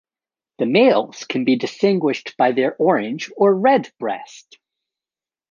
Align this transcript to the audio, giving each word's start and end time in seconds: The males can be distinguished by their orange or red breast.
The 0.57 0.65
males 0.65 1.25
can 1.25 1.45
be 1.45 1.57
distinguished 1.57 2.35
by 2.35 2.53
their 2.53 2.75
orange 2.77 3.31
or 3.37 3.53
red 3.53 3.91
breast. 3.99 4.57